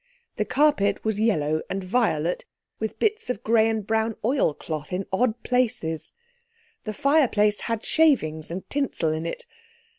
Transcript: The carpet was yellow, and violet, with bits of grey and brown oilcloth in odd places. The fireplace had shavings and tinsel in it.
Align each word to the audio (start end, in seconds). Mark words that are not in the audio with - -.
The 0.37 0.45
carpet 0.45 1.05
was 1.05 1.19
yellow, 1.19 1.61
and 1.69 1.83
violet, 1.83 2.43
with 2.79 2.97
bits 2.97 3.29
of 3.29 3.43
grey 3.43 3.69
and 3.69 3.85
brown 3.85 4.15
oilcloth 4.25 4.91
in 4.91 5.05
odd 5.13 5.43
places. 5.43 6.11
The 6.85 6.93
fireplace 6.95 7.59
had 7.59 7.85
shavings 7.85 8.49
and 8.49 8.67
tinsel 8.67 9.11
in 9.13 9.27
it. 9.27 9.45